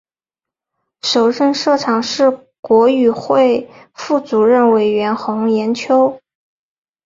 [1.03, 6.19] 首任社长是国语会副主任委员洪炎秋。